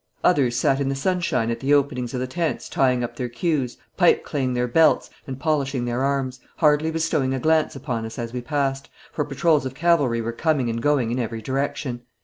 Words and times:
Others 0.23 0.55
sat 0.55 0.79
in 0.79 0.89
the 0.89 0.95
sunshine 0.95 1.51
at 1.51 1.59
the 1.59 1.75
openings 1.75 2.15
of 2.15 2.19
the 2.19 2.25
tents 2.25 2.67
tying 2.67 3.03
up 3.03 3.15
their 3.17 3.29
queues, 3.29 3.77
pipe 3.97 4.23
claying 4.25 4.55
their 4.55 4.67
belts, 4.67 5.11
and 5.27 5.39
polishing 5.39 5.85
their 5.85 6.01
arms, 6.01 6.39
hardly 6.57 6.89
bestowing 6.89 7.35
a 7.35 7.39
glance 7.39 7.75
upon 7.75 8.03
us 8.03 8.17
as 8.17 8.33
we 8.33 8.41
passed, 8.41 8.89
for 9.11 9.23
patrols 9.23 9.63
of 9.63 9.75
cavalry 9.75 10.19
were 10.19 10.31
coming 10.31 10.71
and 10.71 10.81
going 10.81 11.11
in 11.11 11.19
every 11.19 11.43
direction. 11.43 12.01